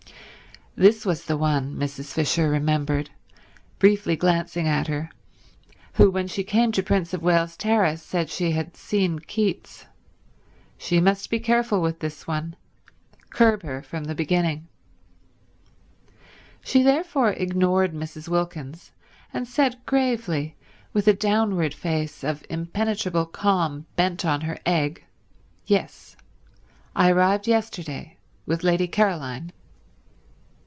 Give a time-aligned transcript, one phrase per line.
[0.77, 2.13] This was the one, Mrs.
[2.13, 3.09] Fisher remembered,
[3.77, 5.11] briefly glancing at her,
[5.95, 9.85] who when she came to Prince of Wales Terrace said she had seen Keats.
[10.77, 14.69] She must be careful with this one—curb her from the beginning.
[16.63, 18.29] She therefore ignored Mrs.
[18.29, 18.91] Wilkins
[19.33, 20.55] and said gravely,
[20.93, 25.03] with a downward face of impenetrable calm bent on her egg,
[25.65, 26.15] "Yes.
[26.95, 28.15] I arrived yesterday
[28.45, 29.51] with Lady Caroline."